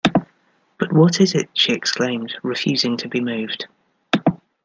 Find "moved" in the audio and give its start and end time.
3.21-3.67